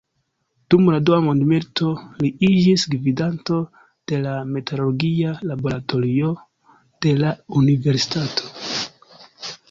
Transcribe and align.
Dum 0.73 0.85
la 0.91 0.99
dua 1.07 1.17
mondmilito, 1.23 1.89
li 2.21 2.29
iĝis 2.47 2.85
gvidanto 2.93 3.59
de 4.11 4.21
la 4.23 4.33
metalurgia 4.53 5.33
laboratorio 5.51 6.31
de 7.07 7.13
la 7.21 7.35
universitato. 7.61 8.49